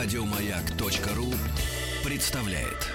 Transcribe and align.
Радиомаяк.ру 0.00 1.34
представляет. 2.04 2.86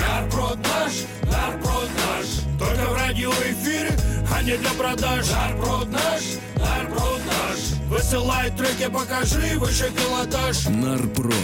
Нарброд 0.00 0.56
наш, 0.56 0.92
нарброд 1.30 1.90
наш 2.06 2.26
Только 2.58 2.90
в 2.90 2.94
радиоэфире, 2.94 3.90
а 4.34 4.42
не 4.42 4.56
для 4.56 4.70
продаж. 4.70 5.30
Нарброд 5.30 5.88
наш, 5.90 6.22
нарброд 6.56 7.20
наш 7.26 7.90
Высылай 7.90 8.50
треки, 8.52 8.88
покажи 8.90 9.58
выше 9.58 9.90
пилотаж. 9.92 10.68
Нарпрод 10.68 11.36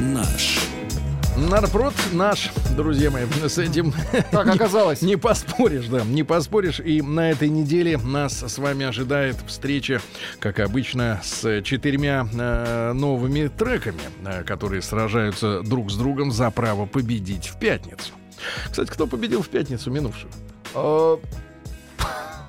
наш. 0.00 0.58
Нарпрод 1.36 1.94
наш, 2.12 2.50
друзья 2.76 3.10
мои, 3.10 3.24
с 3.48 3.58
этим 3.58 3.92
Так 4.30 4.46
оказалось. 4.48 5.02
не 5.02 5.16
поспоришь, 5.16 5.86
да, 5.86 6.02
не 6.04 6.22
поспоришь. 6.22 6.80
И 6.80 7.02
на 7.02 7.30
этой 7.30 7.48
неделе 7.48 7.98
нас 7.98 8.42
с 8.42 8.58
вами 8.58 8.86
ожидает 8.86 9.36
встреча, 9.46 10.00
как 10.40 10.60
обычно, 10.60 11.20
с 11.22 11.62
четырьмя 11.62 12.26
э, 12.32 12.92
новыми 12.92 13.48
треками, 13.48 14.00
э, 14.24 14.42
которые 14.44 14.82
сражаются 14.82 15.62
друг 15.62 15.90
с 15.90 15.96
другом 15.96 16.32
за 16.32 16.50
право 16.50 16.86
победить 16.86 17.46
в 17.46 17.58
пятницу. 17.58 18.12
Кстати, 18.70 18.90
кто 18.90 19.06
победил 19.06 19.42
в 19.42 19.48
пятницу 19.48 19.90
минувшую? 19.90 20.30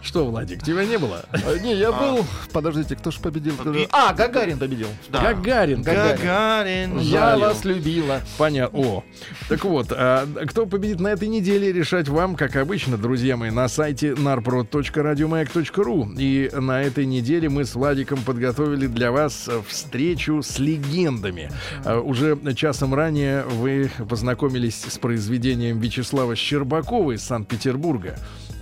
Что, 0.05 0.27
Владик, 0.27 0.61
тебя 0.63 0.85
не 0.85 0.99
было? 0.99 1.25
э, 1.33 1.57
Не, 1.63 1.73
я 1.73 1.91
был... 1.91 2.23
Подождите, 2.53 2.95
кто 2.95 3.09
ж 3.09 3.15
победил? 3.17 3.55
А, 3.91 4.13
Гагарин 4.13 4.59
победил. 4.59 4.87
Гагарин. 5.09 5.81
Гагарин. 5.81 6.99
Я 6.99 7.37
вас 7.39 7.65
любила. 7.65 8.21
Понятно. 8.37 8.79
О. 8.79 9.03
Так 9.49 9.65
вот, 9.65 9.87
а, 9.91 10.27
кто 10.45 10.67
победит 10.67 10.99
на 10.99 11.07
этой 11.07 11.27
неделе, 11.27 11.73
решать 11.73 12.07
вам, 12.07 12.35
как 12.35 12.55
обычно, 12.55 12.97
друзья 12.97 13.35
мои, 13.35 13.49
на 13.49 13.67
сайте 13.67 14.11
narprod.radiomayak.ru. 14.11 16.15
И 16.19 16.51
на 16.53 16.83
этой 16.83 17.07
неделе 17.07 17.49
мы 17.49 17.65
с 17.65 17.73
Владиком 17.73 18.21
подготовили 18.21 18.85
для 18.85 19.11
вас 19.11 19.47
э, 19.47 19.59
встречу 19.67 20.43
с 20.43 20.59
легендами. 20.59 21.49
А, 21.83 21.99
Уже 21.99 22.37
часом 22.55 22.93
ранее 22.93 23.41
вы 23.43 23.89
познакомились 24.07 24.83
с 24.87 24.99
произведением 24.99 25.79
Вячеслава 25.79 26.35
Щербакова 26.35 27.13
из 27.13 27.23
Санкт-Петербурга. 27.23 28.19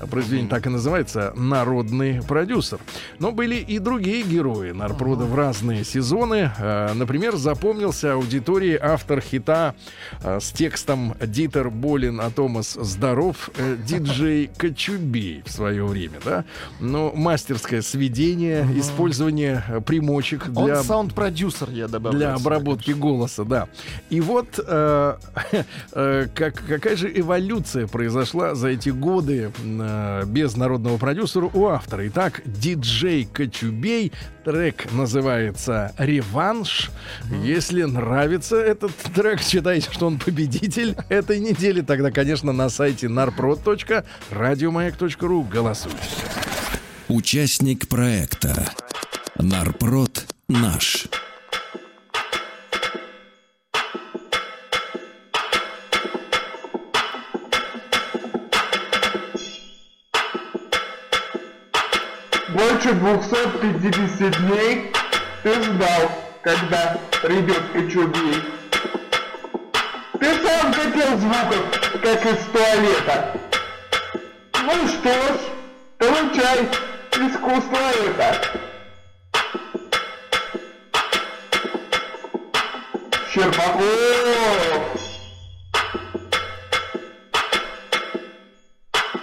Произведение 0.10 0.50
так 0.50 0.66
и 0.66 0.70
называется 0.70 1.33
«Народный 1.36 2.22
продюсер». 2.22 2.80
Но 3.20 3.32
были 3.32 3.56
и 3.56 3.80
другие 3.80 4.24
герои 4.24 4.72
Нарпрода 4.72 5.26
в 5.26 5.36
разные 5.36 5.84
сезоны. 5.84 6.52
Э, 6.58 6.94
Например, 6.94 7.36
запомнился 7.36 8.14
аудитории 8.14 8.78
автор 8.80 9.20
хита 9.22 9.76
э, 10.22 10.40
с 10.40 10.52
текстом 10.52 11.16
«Дитер 11.26 11.70
болен, 11.70 12.22
а 12.22 12.30
Томас 12.30 12.74
здоров» 12.74 13.50
э, 13.58 13.78
диджей 13.86 14.50
Кочубей 14.58 15.44
в 15.46 15.52
свое 15.52 15.86
время. 15.86 16.20
Да? 16.24 16.46
Но 16.80 17.12
мастерское 17.16 17.82
сведение, 17.82 18.68
использование 18.76 19.64
примочек 19.86 20.46
Он 20.56 20.66
для 20.66 20.84
саунд-продюсер, 20.84 21.70
я 21.72 21.88
добавлю. 21.88 22.18
для 22.18 22.34
обработки 22.34 22.92
голоса, 22.92 23.44
да. 23.44 23.68
И 24.10 24.22
вот 24.22 24.60
э, 24.66 25.18
э, 25.94 26.28
как, 26.34 26.64
какая 26.68 26.96
же 26.96 27.12
эволюция 27.14 27.88
произошла 27.88 28.56
за 28.56 28.70
эти 28.70 28.90
годы 28.90 29.52
э, 29.64 30.24
без 30.28 30.56
народного 30.56 30.98
продюсера 30.98 31.23
у 31.54 31.68
автора. 31.68 32.08
Итак, 32.08 32.42
диджей 32.46 33.26
Кочубей, 33.26 34.12
трек 34.44 34.92
называется 34.92 35.94
«Реванш». 35.98 36.92
Если 37.44 37.84
нравится 37.84 38.58
этот 38.58 38.94
трек, 38.96 39.42
считайте, 39.42 39.90
что 39.92 40.08
он 40.08 40.18
победитель 40.20 40.98
этой 41.10 41.40
недели, 41.40 41.82
тогда, 41.82 42.10
конечно, 42.12 42.52
на 42.52 42.70
сайте 42.70 43.08
narprod.radiomayak.ru 43.08 45.50
голосуйте. 45.50 45.98
Участник 47.08 47.88
проекта. 47.88 48.70
Нарпрод 49.38 50.26
наш. 50.48 51.08
Больше 62.54 62.94
250 62.94 64.48
дней 64.48 64.92
ты 65.42 65.64
ждал, 65.64 66.12
когда 66.44 67.00
придет 67.24 67.64
Кочубей. 67.74 68.44
Ты 70.20 70.36
сам 70.44 70.72
хотел 70.72 71.18
звуков, 71.18 71.66
как 72.04 72.26
из 72.28 72.46
туалета. 72.54 73.42
Ну 74.62 74.88
что 74.88 75.10
ж, 75.10 75.40
получай, 75.98 76.70
искусство 77.14 77.80
это. 78.06 78.60
Щербаков! 83.32 83.84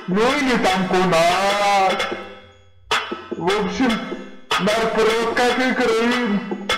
Ну 0.08 0.20
или 0.36 0.56
там 0.64 0.88
кунак. 0.88 2.29
В 3.40 3.46
общем, 3.46 3.90
нарпрод 4.60 5.34
как 5.34 5.58
и 5.58 5.72
Крым. 5.72 6.68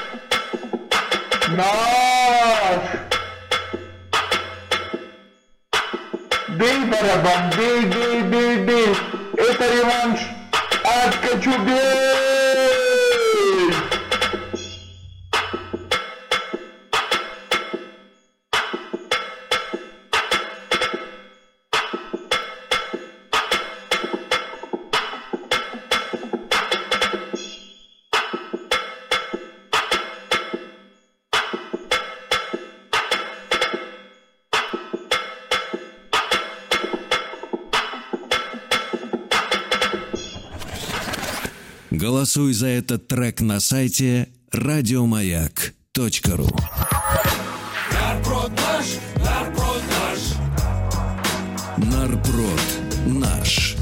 Наш. 1.57 2.83
Бей, 6.51 6.85
барабан, 6.85 7.51
бей, 7.59 7.81
бей, 7.87 8.23
бей, 8.23 8.57
бей. 8.59 8.97
Это 9.39 9.75
реванш 9.75 10.21
от 10.85 11.17
Кочубей. 11.17 12.22
Голосуй 41.93 42.55
за 42.55 42.69
этот 42.69 43.07
трек 43.07 43.43
на 43.43 43.61
сайте 43.61 44.29
радиомаяк.ру. 44.51 46.49
Нарброд 47.93 48.51
наш, 48.51 48.87
нарброд 49.23 49.83
наш 50.01 51.93
Нарпрод 51.93 52.61
наш. 53.07 53.77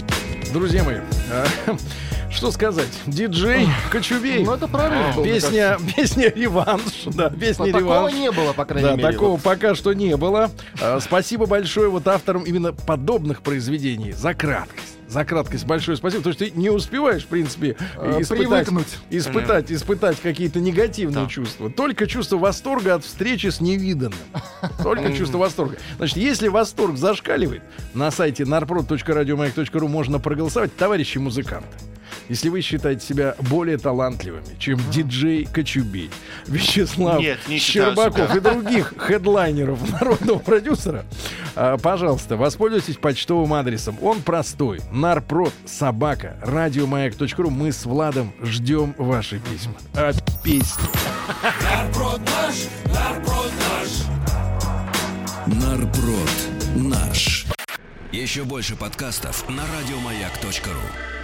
Друзья 0.53 0.83
мои, 0.83 0.97
э, 1.31 1.47
что 2.33 2.51
сказать? 2.51 2.89
Диджей 3.07 3.69
Кочубей. 3.93 4.45
Ну, 4.45 4.55
это 4.55 4.67
правильно 4.67 5.13
было, 5.15 5.25
Песня, 5.25 5.79
песня 5.97 6.33
«Реванш». 6.35 7.05
Да, 7.15 7.31
песня 7.31 7.67
Такого 7.67 7.79
«Реванш». 7.79 8.15
не 8.15 8.33
было, 8.33 8.53
по 8.53 8.65
крайней 8.65 8.89
Да, 8.89 8.97
мере. 8.97 9.13
такого 9.13 9.31
вот. 9.33 9.43
пока 9.43 9.77
что 9.77 9.93
не 9.93 10.17
было. 10.17 10.51
А, 10.81 10.99
Спасибо 11.01 11.47
большое 11.47 11.89
вот 11.89 12.09
авторам 12.09 12.43
именно 12.43 12.73
подобных 12.73 13.43
произведений 13.43 14.11
за 14.11 14.35
краткость. 14.35 14.90
За 15.11 15.25
краткость 15.25 15.67
большое 15.67 15.97
спасибо, 15.97 16.21
потому 16.23 16.35
что 16.35 16.45
ты 16.45 16.53
не 16.53 16.71
успеваешь, 16.71 17.25
в 17.25 17.27
принципе, 17.27 17.77
Э, 17.97 18.21
испытать, 18.21 18.49
привыкнуть. 18.67 18.87
испытать, 19.11 19.73
испытать 19.73 20.21
какие-то 20.21 20.61
негативные 20.61 21.25
Да. 21.25 21.29
чувства. 21.31 21.69
Только 21.69 22.07
чувство 22.07 22.37
восторга 22.39 22.95
от 22.95 23.05
встречи 23.05 23.49
с 23.49 23.61
невиданным. 23.61 24.19
Только 24.83 25.13
чувство 25.13 25.39
восторга. 25.39 25.77
Значит, 25.97 26.17
если 26.19 26.47
восторг 26.49 26.97
зашкаливает, 26.97 27.63
на 27.93 28.11
сайте 28.13 28.45
narprod.radiomayak.ru 28.45 29.89
можно 29.89 30.21
проголосовать, 30.21 30.77
товарищи 30.77 31.19
музыканты. 31.19 31.67
Если 32.31 32.49
вы 32.49 32.61
считаете 32.61 33.05
себя 33.05 33.35
более 33.41 33.77
талантливыми, 33.77 34.57
чем 34.61 34.79
диджей 34.93 35.47
Кочубей, 35.47 36.13
Вячеслав 36.47 37.19
Нет, 37.19 37.41
не 37.49 37.59
Щербаков 37.59 38.37
и 38.37 38.39
других 38.39 38.95
хедлайнеров 38.99 40.01
народного 40.01 40.39
продюсера, 40.39 41.05
а, 41.57 41.77
пожалуйста, 41.77 42.37
воспользуйтесь 42.37 42.99
почтовым 42.99 43.53
адресом. 43.53 43.99
Он 44.01 44.23
простой. 44.23 44.81
Нарпрод, 44.93 45.53
собака, 45.67 46.37
радиомаяк.ру. 46.43 47.51
Мы 47.51 47.73
с 47.73 47.85
Владом 47.85 48.33
ждем 48.41 48.95
ваши 48.97 49.41
письма. 49.41 49.75
А 49.95 50.13
песни. 50.45 50.85
Нарброд 51.65 52.21
наш, 52.21 52.55
нарброд 52.95 53.53
наш 53.59 53.89
Нарпрод 55.65 56.31
наш. 56.77 57.47
Еще 58.13 58.45
больше 58.45 58.77
подкастов 58.77 59.49
на 59.49 59.65
радиомаяк.ру. 59.67 61.20